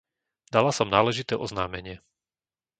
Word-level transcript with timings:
Dala 0.53 0.71
som 0.77 0.89
náležité 0.95 1.33
oznámenie. 1.45 1.95